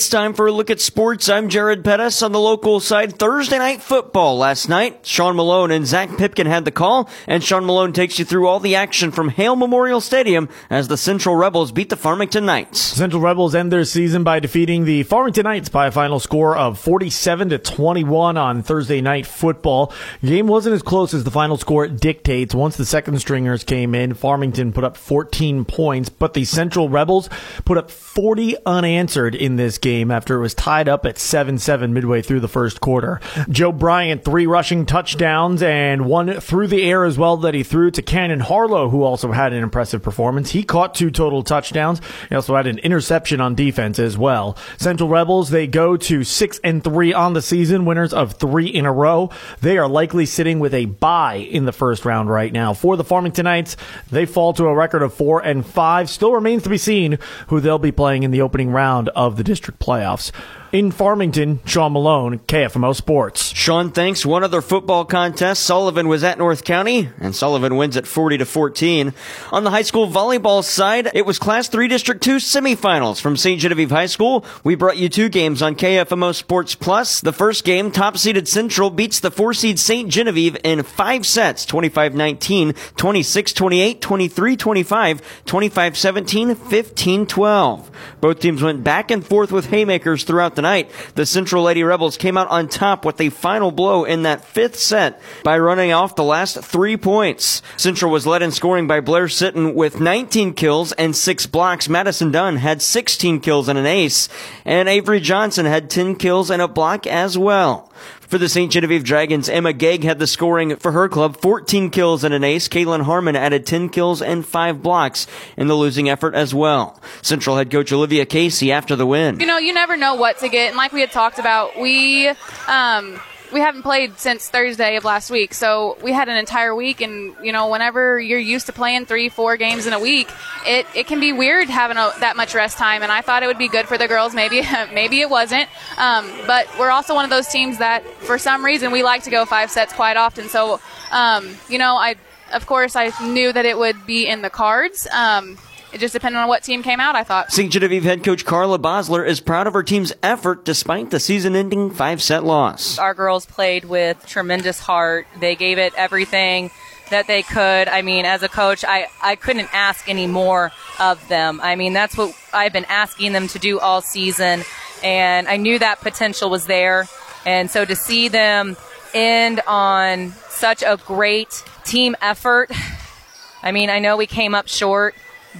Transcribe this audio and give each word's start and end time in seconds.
It's 0.00 0.08
time 0.08 0.32
for 0.32 0.46
a 0.46 0.52
look 0.52 0.70
at 0.70 0.80
sports. 0.80 1.28
I'm 1.28 1.50
Jared 1.50 1.84
Pettis 1.84 2.22
on 2.22 2.32
the 2.32 2.40
local 2.40 2.80
side. 2.80 3.18
Thursday 3.18 3.58
night 3.58 3.82
football 3.82 4.38
last 4.38 4.66
night. 4.66 5.04
Sean 5.04 5.36
Malone 5.36 5.70
and 5.70 5.86
Zach 5.86 6.16
Pipkin 6.16 6.46
had 6.46 6.64
the 6.64 6.70
call, 6.70 7.06
and 7.26 7.44
Sean 7.44 7.66
Malone 7.66 7.92
takes 7.92 8.18
you 8.18 8.24
through 8.24 8.48
all 8.48 8.60
the 8.60 8.76
action 8.76 9.10
from 9.10 9.28
Hale 9.28 9.56
Memorial 9.56 10.00
Stadium 10.00 10.48
as 10.70 10.88
the 10.88 10.96
Central 10.96 11.36
Rebels 11.36 11.70
beat 11.70 11.90
the 11.90 11.98
Farmington 11.98 12.46
Knights. 12.46 12.80
Central 12.80 13.20
Rebels 13.20 13.54
end 13.54 13.70
their 13.70 13.84
season 13.84 14.24
by 14.24 14.40
defeating 14.40 14.86
the 14.86 15.02
Farmington 15.02 15.44
Knights 15.44 15.68
by 15.68 15.88
a 15.88 15.92
final 15.92 16.18
score 16.18 16.56
of 16.56 16.78
47 16.78 17.50
to 17.50 17.58
21 17.58 18.38
on 18.38 18.62
Thursday 18.62 19.02
night 19.02 19.26
football. 19.26 19.92
The 20.22 20.30
game 20.30 20.46
wasn't 20.46 20.76
as 20.76 20.82
close 20.82 21.12
as 21.12 21.24
the 21.24 21.30
final 21.30 21.58
score 21.58 21.86
dictates. 21.86 22.54
Once 22.54 22.78
the 22.78 22.86
second 22.86 23.18
stringers 23.18 23.64
came 23.64 23.94
in, 23.94 24.14
Farmington 24.14 24.72
put 24.72 24.84
up 24.84 24.96
14 24.96 25.66
points, 25.66 26.08
but 26.08 26.32
the 26.32 26.46
Central 26.46 26.88
Rebels 26.88 27.28
put 27.66 27.76
up 27.76 27.90
40 27.90 28.56
unanswered 28.64 29.34
in 29.34 29.56
this 29.56 29.76
game 29.76 29.89
game 29.90 30.10
after 30.10 30.36
it 30.36 30.40
was 30.40 30.54
tied 30.54 30.88
up 30.88 31.04
at 31.04 31.18
7 31.18 31.58
7 31.58 31.92
midway 31.92 32.22
through 32.22 32.40
the 32.40 32.48
first 32.48 32.80
quarter. 32.80 33.20
Joe 33.48 33.72
Bryant, 33.72 34.24
three 34.24 34.46
rushing 34.46 34.86
touchdowns 34.86 35.62
and 35.62 36.06
one 36.06 36.40
through 36.40 36.68
the 36.68 36.82
air 36.82 37.04
as 37.04 37.18
well 37.18 37.36
that 37.38 37.54
he 37.54 37.64
threw 37.64 37.90
to 37.90 38.02
Cannon 38.02 38.40
Harlow, 38.40 38.88
who 38.88 39.02
also 39.02 39.32
had 39.32 39.52
an 39.52 39.62
impressive 39.62 40.02
performance. 40.02 40.50
He 40.50 40.62
caught 40.62 40.94
two 40.94 41.10
total 41.10 41.42
touchdowns. 41.42 42.00
He 42.28 42.34
also 42.36 42.54
had 42.54 42.68
an 42.68 42.78
interception 42.78 43.40
on 43.40 43.54
defense 43.56 43.98
as 43.98 44.16
well. 44.16 44.56
Central 44.78 45.08
Rebels, 45.08 45.50
they 45.50 45.66
go 45.66 45.96
to 45.96 46.22
6 46.22 46.60
and 46.62 46.84
3 46.84 47.12
on 47.12 47.32
the 47.32 47.42
season, 47.42 47.84
winners 47.84 48.12
of 48.12 48.34
three 48.34 48.66
in 48.66 48.86
a 48.86 48.92
row. 48.92 49.30
They 49.60 49.76
are 49.76 49.88
likely 49.88 50.24
sitting 50.26 50.60
with 50.60 50.72
a 50.72 50.84
bye 50.84 51.34
in 51.36 51.64
the 51.64 51.72
first 51.72 52.04
round 52.04 52.30
right 52.30 52.52
now. 52.52 52.74
For 52.74 52.96
the 52.96 53.04
Farmington 53.04 53.44
Knights, 53.44 53.76
they 54.10 54.24
fall 54.24 54.52
to 54.54 54.66
a 54.66 54.74
record 54.74 55.02
of 55.02 55.14
4 55.14 55.40
and 55.40 55.66
5. 55.66 56.08
Still 56.08 56.32
remains 56.32 56.62
to 56.62 56.68
be 56.68 56.78
seen 56.78 57.18
who 57.48 57.58
they'll 57.58 57.78
be 57.78 57.92
playing 57.92 58.22
in 58.22 58.30
the 58.30 58.42
opening 58.42 58.70
round 58.70 59.08
of 59.10 59.36
the 59.36 59.44
district 59.44 59.79
playoffs. 59.80 60.30
In 60.72 60.92
Farmington, 60.92 61.58
Sean 61.64 61.94
Malone, 61.94 62.38
KFMO 62.46 62.94
Sports. 62.94 63.52
Sean, 63.56 63.90
thanks. 63.90 64.24
One 64.24 64.44
other 64.44 64.60
football 64.60 65.04
contest. 65.04 65.64
Sullivan 65.64 66.06
was 66.06 66.22
at 66.22 66.38
North 66.38 66.62
County, 66.62 67.08
and 67.18 67.34
Sullivan 67.34 67.74
wins 67.74 67.96
at 67.96 68.06
40 68.06 68.38
to 68.38 68.46
14. 68.46 69.12
On 69.50 69.64
the 69.64 69.70
high 69.70 69.82
school 69.82 70.06
volleyball 70.06 70.62
side, 70.62 71.10
it 71.12 71.26
was 71.26 71.40
Class 71.40 71.66
3 71.66 71.88
District 71.88 72.22
2 72.22 72.36
semifinals 72.36 73.20
from 73.20 73.36
St. 73.36 73.60
Genevieve 73.60 73.90
High 73.90 74.06
School. 74.06 74.44
We 74.62 74.76
brought 74.76 74.96
you 74.96 75.08
two 75.08 75.28
games 75.28 75.60
on 75.60 75.74
KFMO 75.74 76.32
Sports 76.32 76.76
Plus. 76.76 77.20
The 77.20 77.32
first 77.32 77.64
game, 77.64 77.90
top 77.90 78.16
seeded 78.16 78.46
Central 78.46 78.90
beats 78.90 79.18
the 79.18 79.32
four 79.32 79.52
seed 79.52 79.80
St. 79.80 80.08
Genevieve 80.08 80.56
in 80.62 80.84
five 80.84 81.26
sets 81.26 81.66
25 81.66 82.14
19, 82.14 82.74
26 82.96 83.52
28, 83.54 84.00
23 84.00 84.56
25, 84.56 85.44
25 85.46 85.96
17, 85.96 86.54
15 86.54 87.26
12. 87.26 87.90
Both 88.20 88.38
teams 88.38 88.62
went 88.62 88.84
back 88.84 89.10
and 89.10 89.26
forth 89.26 89.50
with 89.50 89.66
haymakers 89.66 90.22
throughout 90.22 90.54
the 90.54 90.59
the 90.60 90.68
night. 90.68 90.90
The 91.14 91.24
Central 91.24 91.62
Lady 91.62 91.82
Rebels 91.82 92.18
came 92.18 92.36
out 92.36 92.48
on 92.48 92.68
top 92.68 93.04
with 93.06 93.18
a 93.20 93.30
final 93.30 93.70
blow 93.70 94.04
in 94.04 94.24
that 94.24 94.44
fifth 94.44 94.78
set 94.78 95.20
by 95.42 95.58
running 95.58 95.90
off 95.92 96.16
the 96.16 96.22
last 96.22 96.62
three 96.62 96.98
points. 96.98 97.62
Central 97.78 98.12
was 98.12 98.26
led 98.26 98.42
in 98.42 98.50
scoring 98.50 98.86
by 98.86 99.00
Blair 99.00 99.26
Sitton 99.26 99.74
with 99.74 100.00
19 100.00 100.52
kills 100.52 100.92
and 100.92 101.16
six 101.16 101.46
blocks. 101.46 101.88
Madison 101.88 102.30
Dunn 102.30 102.56
had 102.56 102.82
16 102.82 103.40
kills 103.40 103.68
and 103.68 103.78
an 103.78 103.86
ace, 103.86 104.28
and 104.66 104.86
Avery 104.88 105.20
Johnson 105.20 105.64
had 105.64 105.88
10 105.88 106.16
kills 106.16 106.50
and 106.50 106.60
a 106.60 106.68
block 106.68 107.06
as 107.06 107.38
well. 107.38 107.90
For 108.30 108.38
the 108.38 108.48
St. 108.48 108.70
Genevieve 108.70 109.02
Dragons, 109.02 109.48
Emma 109.48 109.72
Gegg 109.72 110.04
had 110.04 110.20
the 110.20 110.26
scoring 110.28 110.76
for 110.76 110.92
her 110.92 111.08
club, 111.08 111.36
14 111.38 111.90
kills 111.90 112.22
and 112.22 112.32
an 112.32 112.44
ace. 112.44 112.68
Kaylin 112.68 113.02
Harmon 113.02 113.34
added 113.34 113.66
10 113.66 113.88
kills 113.88 114.22
and 114.22 114.46
5 114.46 114.80
blocks 114.80 115.26
in 115.56 115.66
the 115.66 115.74
losing 115.74 116.08
effort 116.08 116.36
as 116.36 116.54
well. 116.54 117.00
Central 117.22 117.56
head 117.56 117.72
coach 117.72 117.90
Olivia 117.90 118.24
Casey 118.24 118.70
after 118.70 118.94
the 118.94 119.04
win. 119.04 119.40
You 119.40 119.46
know, 119.46 119.58
you 119.58 119.74
never 119.74 119.96
know 119.96 120.14
what 120.14 120.38
to 120.38 120.48
get. 120.48 120.68
And 120.68 120.76
like 120.76 120.92
we 120.92 121.00
had 121.00 121.10
talked 121.10 121.40
about, 121.40 121.76
we, 121.76 122.28
um, 122.68 123.20
we 123.52 123.60
haven't 123.60 123.82
played 123.82 124.18
since 124.18 124.48
Thursday 124.48 124.96
of 124.96 125.04
last 125.04 125.30
week, 125.30 125.54
so 125.54 125.96
we 126.02 126.12
had 126.12 126.28
an 126.28 126.36
entire 126.36 126.74
week. 126.74 127.00
And 127.00 127.34
you 127.42 127.52
know, 127.52 127.68
whenever 127.68 128.18
you're 128.18 128.38
used 128.38 128.66
to 128.66 128.72
playing 128.72 129.06
three, 129.06 129.28
four 129.28 129.56
games 129.56 129.86
in 129.86 129.92
a 129.92 130.00
week, 130.00 130.28
it, 130.66 130.86
it 130.94 131.06
can 131.06 131.20
be 131.20 131.32
weird 131.32 131.68
having 131.68 131.96
a, 131.96 132.12
that 132.20 132.36
much 132.36 132.54
rest 132.54 132.78
time. 132.78 133.02
And 133.02 133.10
I 133.10 133.20
thought 133.20 133.42
it 133.42 133.46
would 133.46 133.58
be 133.58 133.68
good 133.68 133.86
for 133.86 133.98
the 133.98 134.08
girls. 134.08 134.34
Maybe 134.34 134.62
maybe 134.92 135.20
it 135.20 135.30
wasn't. 135.30 135.68
Um, 135.98 136.30
but 136.46 136.68
we're 136.78 136.90
also 136.90 137.14
one 137.14 137.24
of 137.24 137.30
those 137.30 137.48
teams 137.48 137.78
that, 137.78 138.04
for 138.22 138.38
some 138.38 138.64
reason, 138.64 138.92
we 138.92 139.02
like 139.02 139.24
to 139.24 139.30
go 139.30 139.44
five 139.44 139.70
sets 139.70 139.92
quite 139.92 140.16
often. 140.16 140.48
So, 140.48 140.80
um, 141.10 141.48
you 141.68 141.78
know, 141.78 141.96
I 141.96 142.16
of 142.52 142.66
course 142.66 142.96
I 142.96 143.12
knew 143.24 143.52
that 143.52 143.64
it 143.64 143.78
would 143.78 144.06
be 144.06 144.26
in 144.26 144.42
the 144.42 144.50
cards. 144.50 145.06
Um, 145.12 145.58
it 145.92 145.98
just 145.98 146.12
depended 146.12 146.38
on 146.38 146.48
what 146.48 146.62
team 146.62 146.82
came 146.82 147.00
out, 147.00 147.16
I 147.16 147.24
thought. 147.24 147.52
St. 147.52 147.72
Genevieve 147.72 148.04
head 148.04 148.22
coach 148.22 148.44
Carla 148.44 148.78
Bosler 148.78 149.26
is 149.26 149.40
proud 149.40 149.66
of 149.66 149.72
her 149.72 149.82
team's 149.82 150.12
effort 150.22 150.64
despite 150.64 151.10
the 151.10 151.20
season 151.20 151.56
ending 151.56 151.90
five 151.90 152.22
set 152.22 152.44
loss. 152.44 152.98
Our 152.98 153.14
girls 153.14 153.46
played 153.46 153.84
with 153.84 154.24
tremendous 154.26 154.78
heart. 154.78 155.26
They 155.40 155.56
gave 155.56 155.78
it 155.78 155.92
everything 155.96 156.70
that 157.10 157.26
they 157.26 157.42
could. 157.42 157.88
I 157.88 158.02
mean, 158.02 158.24
as 158.24 158.42
a 158.42 158.48
coach, 158.48 158.84
I, 158.86 159.08
I 159.20 159.36
couldn't 159.36 159.68
ask 159.74 160.08
any 160.08 160.26
more 160.26 160.70
of 160.98 161.26
them. 161.28 161.60
I 161.62 161.74
mean, 161.76 161.92
that's 161.92 162.16
what 162.16 162.34
I've 162.52 162.72
been 162.72 162.84
asking 162.86 163.32
them 163.32 163.48
to 163.48 163.58
do 163.58 163.80
all 163.80 164.00
season. 164.00 164.62
And 165.02 165.48
I 165.48 165.56
knew 165.56 165.78
that 165.78 166.00
potential 166.00 166.50
was 166.50 166.66
there. 166.66 167.08
And 167.44 167.70
so 167.70 167.84
to 167.84 167.96
see 167.96 168.28
them 168.28 168.76
end 169.12 169.60
on 169.66 170.32
such 170.48 170.82
a 170.82 170.98
great 171.04 171.64
team 171.84 172.14
effort, 172.22 172.70
I 173.62 173.72
mean, 173.72 173.90
I 173.90 173.98
know 173.98 174.16
we 174.16 174.26
came 174.26 174.54
up 174.54 174.68
short 174.68 175.14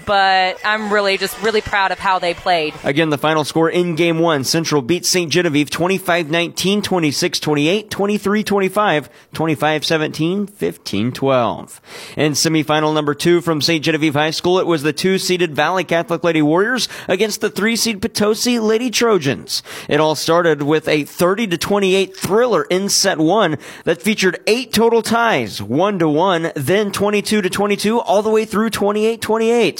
but 0.06 0.58
I'm 0.64 0.92
really 0.92 1.18
just 1.18 1.40
really 1.42 1.60
proud 1.60 1.92
of 1.92 1.98
how 1.98 2.18
they 2.18 2.34
played. 2.34 2.74
Again, 2.84 3.10
the 3.10 3.18
final 3.18 3.44
score 3.44 3.68
in 3.68 3.96
game 3.96 4.18
one 4.18 4.44
Central 4.44 4.82
beats 4.82 5.08
St. 5.08 5.30
Genevieve 5.30 5.70
25 5.70 6.30
19, 6.30 6.82
26 6.82 7.40
28, 7.40 7.90
23 7.90 8.44
25, 8.44 9.10
25 9.32 9.84
17, 9.84 10.46
15 10.46 11.12
12. 11.12 11.80
In 12.16 12.32
semifinal 12.32 12.94
number 12.94 13.14
two 13.14 13.40
from 13.40 13.60
St. 13.60 13.84
Genevieve 13.84 14.14
High 14.14 14.30
School, 14.30 14.58
it 14.58 14.66
was 14.66 14.82
the 14.82 14.92
two 14.92 15.18
seeded 15.18 15.54
Valley 15.54 15.84
Catholic 15.84 16.22
Lady 16.22 16.42
Warriors 16.42 16.88
against 17.08 17.40
the 17.40 17.50
three 17.50 17.76
seed 17.76 18.00
Potosi 18.00 18.58
Lady 18.58 18.90
Trojans. 18.90 19.62
It 19.88 20.00
all 20.00 20.14
started 20.14 20.62
with 20.62 20.86
a 20.88 21.04
30 21.04 21.48
to 21.48 21.58
28 21.58 22.16
thriller 22.16 22.62
in 22.64 22.88
set 22.88 23.18
one 23.18 23.58
that 23.84 24.02
featured 24.02 24.40
eight 24.46 24.72
total 24.72 25.02
ties, 25.02 25.60
one 25.62 25.98
to 25.98 26.08
one, 26.08 26.52
then 26.54 26.92
22 26.92 27.42
to 27.42 27.50
22, 27.50 28.00
all 28.00 28.22
the 28.22 28.30
way 28.30 28.44
through 28.44 28.70
28 28.70 29.20
28. 29.20 29.79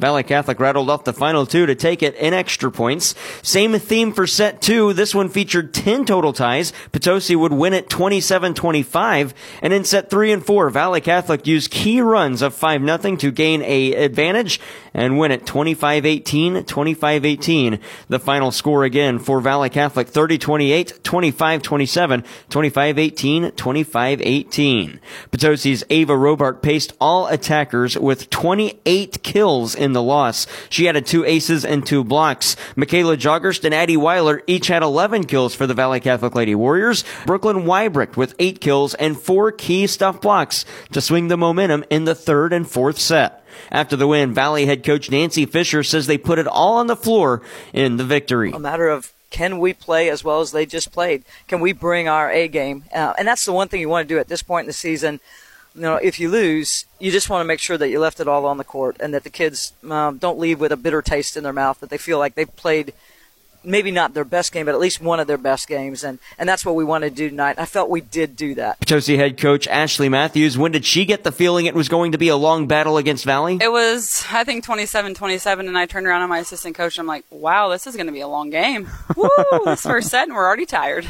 Valley 0.00 0.22
Catholic 0.22 0.58
rattled 0.58 0.88
off 0.88 1.04
the 1.04 1.12
final 1.12 1.44
two 1.44 1.66
to 1.66 1.74
take 1.74 2.02
it 2.02 2.14
in 2.14 2.32
extra 2.32 2.72
points. 2.72 3.14
Same 3.42 3.78
theme 3.78 4.12
for 4.12 4.26
set 4.26 4.62
two. 4.62 4.94
This 4.94 5.14
one 5.14 5.28
featured 5.28 5.74
10 5.74 6.06
total 6.06 6.32
ties. 6.32 6.72
Potosi 6.90 7.36
would 7.36 7.52
win 7.52 7.74
it 7.74 7.88
27-25. 7.90 9.34
And 9.60 9.72
in 9.72 9.84
set 9.84 10.08
three 10.08 10.32
and 10.32 10.44
four, 10.44 10.70
Valley 10.70 11.02
Catholic 11.02 11.46
used 11.46 11.70
key 11.70 12.00
runs 12.00 12.40
of 12.40 12.54
5-0 12.54 13.18
to 13.18 13.30
gain 13.30 13.62
a 13.62 13.94
advantage 13.94 14.58
and 14.94 15.18
win 15.18 15.30
it 15.30 15.44
25-18, 15.44 16.64
25-18. 16.64 17.80
The 18.08 18.18
final 18.18 18.50
score 18.50 18.84
again 18.84 19.18
for 19.18 19.40
Valley 19.40 19.68
Catholic 19.68 20.08
30-28, 20.08 21.00
25-27, 21.00 22.26
25-18, 22.48 23.52
25-18. 23.52 24.98
Potosi's 25.30 25.84
Ava 25.90 26.14
Robart 26.14 26.62
paced 26.62 26.94
all 27.00 27.26
attackers 27.26 27.98
with 27.98 28.30
28 28.30 29.22
kills 29.22 29.50
kills 29.50 29.74
in 29.90 29.94
the 29.94 30.02
loss. 30.02 30.46
She 30.68 30.88
added 30.88 31.04
two 31.04 31.24
aces 31.24 31.64
and 31.64 31.84
two 31.84 32.04
blocks. 32.04 32.56
Michaela 32.76 33.16
Joggerst 33.16 33.64
and 33.64 33.74
Addie 33.74 33.96
Weiler 33.96 34.42
each 34.46 34.68
had 34.68 34.82
11 34.82 35.24
kills 35.24 35.54
for 35.54 35.66
the 35.66 35.74
Valley 35.74 35.98
Catholic 35.98 36.34
Lady 36.34 36.54
Warriors. 36.54 37.04
Brooklyn 37.26 37.64
Wybrecht 37.64 38.16
with 38.16 38.36
eight 38.38 38.60
kills 38.60 38.94
and 38.94 39.20
four 39.20 39.50
key 39.50 39.86
stuff 39.88 40.20
blocks 40.20 40.64
to 40.92 41.00
swing 41.00 41.28
the 41.28 41.36
momentum 41.36 41.84
in 41.90 42.04
the 42.04 42.14
third 42.14 42.52
and 42.52 42.68
fourth 42.70 42.98
set. 42.98 43.44
After 43.72 43.96
the 43.96 44.06
win, 44.06 44.32
Valley 44.32 44.66
head 44.66 44.84
coach 44.84 45.10
Nancy 45.10 45.44
Fisher 45.44 45.82
says 45.82 46.06
they 46.06 46.18
put 46.18 46.38
it 46.38 46.46
all 46.46 46.76
on 46.76 46.86
the 46.86 46.96
floor 46.96 47.42
in 47.72 47.96
the 47.96 48.04
victory. 48.04 48.52
A 48.52 48.58
matter 48.58 48.88
of 48.88 49.12
can 49.30 49.58
we 49.58 49.72
play 49.72 50.08
as 50.08 50.22
well 50.24 50.40
as 50.40 50.52
they 50.52 50.66
just 50.66 50.92
played? 50.92 51.24
Can 51.48 51.60
we 51.60 51.72
bring 51.72 52.08
our 52.08 52.30
A 52.30 52.48
game? 52.48 52.84
Uh, 52.94 53.14
and 53.18 53.26
that's 53.26 53.44
the 53.44 53.52
one 53.52 53.68
thing 53.68 53.80
you 53.80 53.88
want 53.88 54.08
to 54.08 54.14
do 54.14 54.18
at 54.18 54.28
this 54.28 54.42
point 54.42 54.64
in 54.64 54.68
the 54.68 54.72
season 54.72 55.20
you 55.74 55.82
know, 55.82 55.96
if 55.96 56.18
you 56.18 56.28
lose, 56.28 56.84
you 56.98 57.10
just 57.10 57.30
want 57.30 57.40
to 57.40 57.46
make 57.46 57.60
sure 57.60 57.78
that 57.78 57.88
you 57.88 58.00
left 58.00 58.20
it 58.20 58.28
all 58.28 58.46
on 58.46 58.58
the 58.58 58.64
court 58.64 58.96
and 59.00 59.14
that 59.14 59.24
the 59.24 59.30
kids 59.30 59.72
um, 59.88 60.18
don't 60.18 60.38
leave 60.38 60.60
with 60.60 60.72
a 60.72 60.76
bitter 60.76 61.02
taste 61.02 61.36
in 61.36 61.44
their 61.44 61.52
mouth, 61.52 61.80
that 61.80 61.90
they 61.90 61.98
feel 61.98 62.18
like 62.18 62.34
they've 62.34 62.54
played 62.56 62.92
maybe 63.62 63.90
not 63.90 64.14
their 64.14 64.24
best 64.24 64.52
game, 64.52 64.66
but 64.66 64.74
at 64.74 64.80
least 64.80 65.00
one 65.00 65.20
of 65.20 65.26
their 65.26 65.38
best 65.38 65.68
games. 65.68 66.02
And, 66.02 66.18
and 66.38 66.48
that's 66.48 66.64
what 66.64 66.74
we 66.74 66.84
want 66.84 67.04
to 67.04 67.10
do 67.10 67.28
tonight. 67.28 67.58
I 67.58 67.66
felt 67.66 67.90
we 67.90 68.00
did 68.00 68.36
do 68.36 68.54
that. 68.54 68.80
Potosi 68.80 69.16
head 69.16 69.38
coach 69.38 69.66
Ashley 69.68 70.08
Matthews, 70.08 70.56
when 70.56 70.72
did 70.72 70.84
she 70.84 71.04
get 71.04 71.24
the 71.24 71.32
feeling 71.32 71.66
it 71.66 71.74
was 71.74 71.88
going 71.88 72.12
to 72.12 72.18
be 72.18 72.28
a 72.28 72.36
long 72.36 72.66
battle 72.66 72.96
against 72.96 73.24
Valley? 73.24 73.58
It 73.60 73.70
was, 73.70 74.24
I 74.30 74.44
think, 74.44 74.64
27 74.64 75.14
27. 75.14 75.68
And 75.68 75.76
I 75.76 75.86
turned 75.86 76.06
around 76.06 76.22
on 76.22 76.28
my 76.28 76.38
assistant 76.38 76.74
coach. 76.74 76.96
And 76.96 77.02
I'm 77.02 77.06
like, 77.06 77.24
wow, 77.30 77.68
this 77.68 77.86
is 77.86 77.96
going 77.96 78.06
to 78.06 78.12
be 78.12 78.20
a 78.20 78.28
long 78.28 78.50
game. 78.50 78.88
Woo, 79.16 79.28
this 79.64 79.82
first 79.82 80.08
set, 80.08 80.28
and 80.28 80.34
we're 80.34 80.46
already 80.46 80.66
tired. 80.66 81.06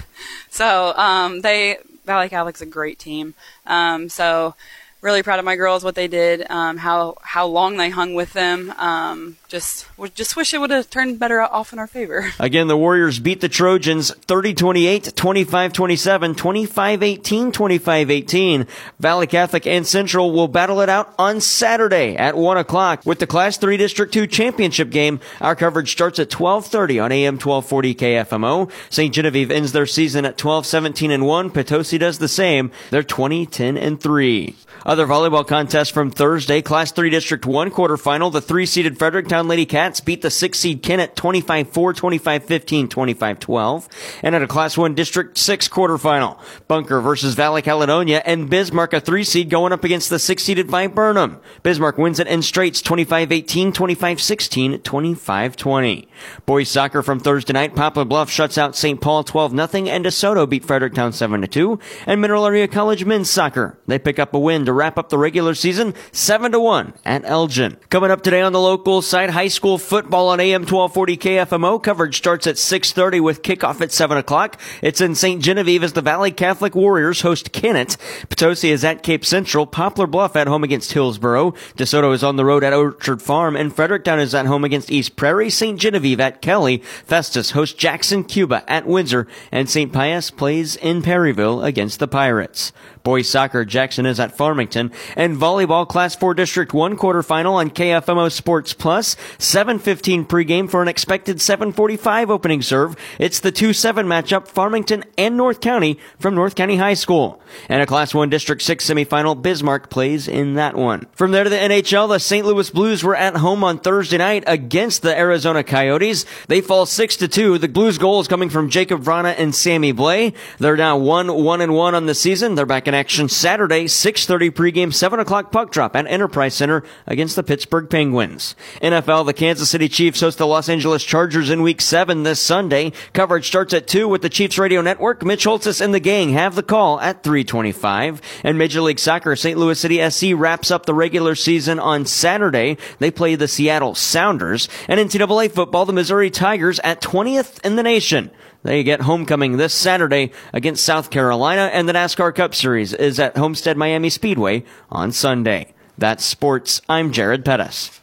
So 0.51 0.95
um, 0.97 1.41
they, 1.41 1.79
Valley 2.11 2.29
Catholic's 2.29 2.61
a 2.61 2.67
great 2.67 2.99
team. 2.99 3.35
Um, 3.67 4.09
so 4.09 4.57
really 5.00 5.23
proud 5.23 5.38
of 5.38 5.44
my 5.44 5.56
girls, 5.56 5.82
what 5.82 5.94
they 5.94 6.08
did, 6.08 6.49
um, 6.50 6.76
how 6.76 7.17
how 7.23 7.47
long 7.47 7.76
they 7.76 7.91
hung 7.91 8.14
with 8.14 8.32
them. 8.32 8.70
Um, 8.76 9.37
just 9.49 9.87
just 10.14 10.37
wish 10.37 10.52
it 10.55 10.58
would 10.58 10.70
have 10.70 10.91
turned 10.91 11.19
better 11.19 11.41
off 11.41 11.73
in 11.73 11.79
our 11.79 11.87
favor. 11.87 12.31
Again, 12.41 12.69
the 12.69 12.76
Warriors 12.76 13.19
beat 13.19 13.41
the 13.41 13.49
Trojans 13.49 14.12
30-28, 14.26 15.12
25-27, 15.12 16.35
25-18, 16.35 17.52
25-18. 17.52 18.69
Valley 18.99 19.26
Catholic 19.26 19.67
and 19.67 19.87
Central 19.87 20.32
will 20.32 20.49
battle 20.49 20.81
it 20.81 20.88
out 20.88 21.14
on 21.19 21.41
Saturday 21.41 22.17
at 22.17 22.37
1 22.37 22.56
o'clock 22.56 23.02
with 23.05 23.19
the 23.19 23.26
Class 23.26 23.56
3 23.56 23.76
District 23.76 24.12
2 24.12 24.26
championship 24.26 24.91
game. 24.91 25.20
Our 25.41 25.56
coverage 25.56 25.93
starts 25.93 26.19
at 26.19 26.31
12.30 26.31 27.02
on 27.02 27.12
AM 27.12 27.35
1240 27.35 27.94
KFMO. 27.94 28.70
St. 28.91 29.14
Genevieve 29.14 29.50
ends 29.50 29.73
their 29.73 29.87
season 29.87 30.25
at 30.25 30.37
12-17 30.38 31.11
and 31.11 31.26
1. 31.26 31.50
Potosi 31.50 31.99
does 31.99 32.19
the 32.19 32.29
same. 32.29 32.70
They're 32.91 33.02
20-10 33.02 33.81
and 33.81 34.00
3. 34.00 34.55
Other 34.91 35.07
volleyball 35.07 35.47
contests 35.47 35.91
from 35.91 36.11
Thursday, 36.11 36.63
Class 36.63 36.91
3 36.91 37.11
District 37.11 37.47
1 37.47 37.71
quarterfinal. 37.71 38.33
The 38.33 38.41
three-seeded 38.41 38.99
Fredericktown 38.99 39.47
Lady 39.47 39.65
Cats 39.65 40.01
beat 40.01 40.21
the 40.21 40.33
six-seed 40.33 40.83
Kennett 40.83 41.15
25-4, 41.15 41.71
25-15, 41.71 42.89
25-12. 42.89 43.89
And 44.25 44.35
at 44.35 44.43
a 44.43 44.49
Class 44.49 44.77
1 44.77 44.97
District 44.97 45.39
6 45.39 45.69
quarterfinal, 45.69 46.41
Bunker 46.67 47.01
versus 47.01 47.37
Valley 47.37 47.63
Caledonia 47.63 48.21
and 48.27 48.51
Bismarck, 48.51 48.93
a 48.93 49.01
three-seed 49.01 49.49
going 49.49 49.73
up 49.73 49.85
against 49.85 50.11
the 50.11 50.19
six-seeded 50.19 50.67
Viburnum. 50.67 51.39
Bismarck 51.63 51.97
wins 51.97 52.19
it 52.19 52.27
in 52.27 52.43
straights 52.43 52.83
25-18, 52.83 53.73
25-16, 53.73 54.81
25-20. 54.81 56.09
Boys 56.47 56.69
soccer 56.69 57.05
from 57.05 57.21
Thursday 57.21 57.53
night, 57.53 57.77
Poplar 57.77 58.05
Bluff 58.05 58.29
shuts 58.29 58.59
out 58.59 58.75
St. 58.75 59.01
Paul 59.01 59.23
12-0 59.23 59.87
and 59.87 60.05
DeSoto 60.05 60.51
beat 60.51 60.65
Fredericktown 60.65 61.13
7-2. 61.13 61.81
And 62.07 62.21
Mineral 62.21 62.45
Area 62.45 62.67
College 62.67 63.05
men's 63.05 63.31
soccer, 63.31 63.79
they 63.87 64.01
pick 64.01 64.19
up 64.19 64.35
a 64.35 64.39
win 64.41 64.65
to 64.65 64.80
wrap 64.81 64.97
up 64.97 65.11
the 65.11 65.19
regular 65.19 65.55
season 65.55 65.93
7 66.11 66.53
to 66.53 66.59
1 66.59 66.94
at 67.05 67.23
Elgin. 67.27 67.77
Coming 67.91 68.11
up 68.11 68.23
today 68.23 68.41
on 68.41 68.55
the 68.55 68.61
local 68.61 69.03
side, 69.03 69.29
high 69.29 69.49
school 69.49 69.77
football 69.77 70.31
on 70.31 70.41
AM 70.41 70.62
1240 70.62 71.19
KFMO. 71.19 71.82
Coverage 71.82 72.17
starts 72.17 72.47
at 72.47 72.56
6:30 72.56 73.21
with 73.21 73.43
kickoff 73.43 73.82
at 73.82 73.93
7 73.93 74.17
o'clock. 74.17 74.59
It's 74.81 75.03
in 75.03 75.15
St. 75.15 75.43
Genevieve 75.43 75.85
as 75.85 75.93
the 75.93 76.00
Valley 76.00 76.31
Catholic 76.31 76.75
Warriors 76.75 77.21
host 77.21 77.53
Kennett. 77.53 77.99
Potosi 78.31 78.71
is 78.71 78.82
at 78.82 79.03
Cape 79.03 79.27
Central. 79.27 79.67
Poplar 79.67 80.06
Bluff 80.06 80.35
at 80.35 80.47
home 80.47 80.65
against 80.65 80.94
Hillsboro. 80.94 81.53
DeSoto 81.76 82.15
is 82.15 82.25
on 82.25 82.37
the 82.37 82.47
road 82.47 82.65
at 82.65 82.73
Orchard 82.73 83.21
Farm, 83.21 83.56
and 83.56 83.76
Fredericktown 83.76 84.19
is 84.19 84.35
at 84.35 84.47
home 84.47 84.65
against 84.65 84.91
East 84.91 85.15
Prairie. 85.15 85.50
St. 85.50 85.79
Genevieve 85.79 86.21
at 86.21 86.41
Kelly. 86.41 86.79
Festus 87.05 87.50
hosts 87.50 87.76
Jackson 87.76 88.25
Cuba 88.25 88.65
at 88.67 88.87
Windsor, 88.87 89.26
and 89.53 89.69
St. 89.69 89.93
Pius 89.93 90.31
plays 90.31 90.76
in 90.76 91.03
Perryville 91.03 91.62
against 91.62 91.99
the 91.99 92.09
Pirates. 92.09 92.73
Boys 93.02 93.29
soccer, 93.29 93.64
Jackson 93.64 94.05
is 94.05 94.20
at 94.20 94.37
Farmington. 94.37 94.93
And 95.17 95.37
volleyball, 95.37 95.88
Class 95.88 96.14
4 96.14 96.35
District 96.35 96.75
1 96.75 96.97
quarterfinal 96.99 97.52
on 97.52 97.70
KFMO 97.70 98.31
Sports 98.31 98.75
Plus. 98.75 99.17
7.15 99.38 100.26
pregame 100.26 100.70
for 100.70 100.82
an 100.82 100.88
expected 100.88 101.38
7.45 101.38 102.29
opening 102.29 102.61
serve. 102.61 102.97
It's 103.19 103.41
the 103.41 103.52
2-7 103.52 104.05
matchup, 104.06 104.49
Farmington 104.49 105.05
and 105.17 105.37
North 105.37 105.61
County 105.61 105.99
from 106.19 106.35
North 106.35 106.55
County 106.55 106.76
High 106.76 106.94
School. 106.94 107.41
And 107.69 107.81
a 107.81 107.87
Class 107.87 108.12
1 108.12 108.29
District 108.29 108.61
6 108.61 108.85
semifinal, 108.85 109.41
Bismarck 109.41 109.88
plays 109.88 110.29
in 110.29 110.55
that 110.55 110.76
one. 110.76 111.06
From 111.12 111.32
there 111.32 111.44
to 111.44 111.50
the 111.50 111.56
NHL, 111.56 112.08
the 112.08 112.19
St. 112.19 112.44
Louis 112.47 112.69
Blues 112.69 113.02
were 113.02 113.17
at 113.17 113.37
home 113.37 113.64
on 113.64 113.79
Thursday 113.79 114.19
night 114.19 114.44
against 114.47 115.02
the 115.02 115.17
Arizona 115.17 115.64
Coyotes. 115.64 116.26
They 116.49 116.61
fall 116.61 116.85
6-2. 116.85 117.61
The 117.61 117.69
Blues 117.69 117.99
goals 117.99 118.29
coming 118.29 118.50
from 118.50 118.69
Jakub 118.69 119.02
Vrana 119.02 119.35
and 119.38 119.55
Sammy 119.55 119.93
Blais. 119.94 120.35
They're 120.58 120.76
now 120.76 120.99
1-1 120.99 121.62
and 121.62 121.75
1 121.75 121.94
on 121.94 122.06
the 122.06 122.14
season. 122.14 122.55
They're 122.55 122.67
back 122.67 122.88
in 122.91 122.95
action 122.95 123.29
Saturday, 123.29 123.85
6.30 123.85 124.51
pregame, 124.51 124.93
7 124.93 125.21
o'clock 125.21 125.53
puck 125.53 125.71
drop 125.71 125.95
at 125.95 126.09
Enterprise 126.09 126.55
Center 126.55 126.83
against 127.07 127.37
the 127.37 127.45
Pittsburgh 127.45 127.89
Penguins. 127.89 128.57
NFL, 128.83 129.27
the 129.27 129.33
Kansas 129.33 129.71
City 129.71 129.89
Chiefs 129.89 130.21
host 130.21 130.39
the 130.39 130.47
Los 130.47 130.69
Angeles 130.69 131.05
Chargers 131.05 131.51
in 131.51 131.63
week 131.63 131.81
7 131.81 132.25
this 132.25 132.41
Sunday. 132.41 132.91
Coverage 133.13 133.47
starts 133.47 133.73
at 133.75 133.87
2 133.87 134.09
with 134.09 134.23
the 134.23 134.29
Chiefs 134.29 134.59
Radio 134.59 134.81
Network. 134.81 135.25
Mitch 135.25 135.45
Holtis 135.45 135.81
and 135.81 135.95
the 135.95 136.01
gang 136.01 136.31
have 136.31 136.57
the 136.57 136.65
call 136.65 137.01
at 137.01 137.23
325. 137.23 138.21
And 138.43 138.59
Major 138.59 138.81
League 138.81 138.99
Soccer, 138.99 139.37
St. 139.37 139.57
Louis 139.57 139.79
City 139.79 140.11
SC 140.11 140.33
wraps 140.35 140.73
up 140.73 140.85
the 140.85 140.95
regular 140.95 141.37
season 141.37 141.79
on 141.79 142.07
Saturday. 142.07 142.77
They 142.99 143.13
play 143.13 143.37
the 143.37 143.47
Seattle 143.47 143.95
Sounders. 143.95 144.69
And 144.89 144.99
NCAA 144.99 145.53
football, 145.53 145.87
the 145.87 145.93
Missouri 145.93 146.31
Tigers 146.31 146.81
at 146.81 147.01
20th 147.01 147.65
in 147.65 147.77
the 147.77 147.85
nation. 147.85 148.33
They 148.62 148.83
get 148.83 149.03
homecoming 149.03 149.57
this 149.57 149.73
Saturday 149.73 150.33
against 150.53 150.85
South 150.85 151.11
Carolina, 151.11 151.71
and 151.73 151.89
the 151.89 151.95
NASCAR 151.95 152.35
Cup 152.35 152.55
Series 152.55 152.93
is 152.93 153.19
at 153.19 153.37
Homestead 153.37 153.77
Miami 153.77 154.11
Speedway 154.11 154.65
on 154.91 155.12
Sunday. 155.12 155.73
That's 155.97 156.25
sports. 156.25 156.83
I'm 156.89 157.11
Jared 157.11 157.45
Pettis. 157.45 158.01